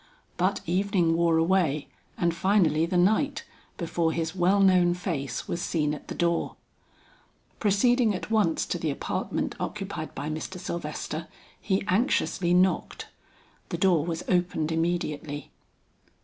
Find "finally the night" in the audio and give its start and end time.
2.33-3.43